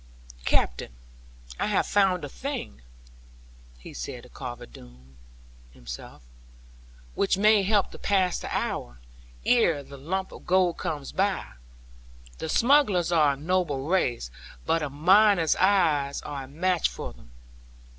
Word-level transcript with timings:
'Captain, 0.45 0.95
I 1.59 1.67
have 1.67 1.85
found 1.85 2.25
a 2.25 2.27
thing,' 2.27 2.81
he 3.77 3.93
said 3.93 4.23
to 4.23 4.29
Carver 4.29 4.65
Doone, 4.65 5.15
himself, 5.73 6.23
'which 7.13 7.37
may 7.37 7.61
help 7.61 7.91
to 7.91 7.99
pass 7.99 8.39
the 8.39 8.47
hour, 8.51 8.97
ere 9.45 9.83
the 9.83 9.97
lump 9.99 10.31
of 10.31 10.47
gold 10.47 10.79
comes 10.79 11.11
by. 11.11 11.51
The 12.39 12.49
smugglers 12.49 13.11
are 13.11 13.33
a 13.33 13.37
noble 13.37 13.85
race; 13.87 14.31
but 14.65 14.81
a 14.81 14.89
miner's 14.89 15.55
eyes 15.57 16.23
are 16.23 16.45
a 16.45 16.47
match 16.47 16.89
for 16.89 17.13
them. 17.13 17.29